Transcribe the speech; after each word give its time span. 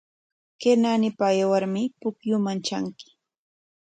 Kay 0.59 0.75
naanipa 0.79 1.25
aywarmi 1.29 1.81
pukyuman 1.99 2.59
tranki. 2.65 3.09